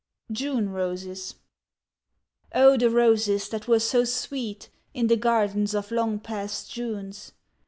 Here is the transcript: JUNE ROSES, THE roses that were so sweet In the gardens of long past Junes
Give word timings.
JUNE 0.31 0.69
ROSES, 0.71 1.35
THE 2.51 2.89
roses 2.91 3.47
that 3.49 3.67
were 3.67 3.79
so 3.79 4.03
sweet 4.03 4.71
In 4.95 5.05
the 5.05 5.15
gardens 5.15 5.75
of 5.75 5.91
long 5.91 6.17
past 6.19 6.71
Junes 6.73 7.33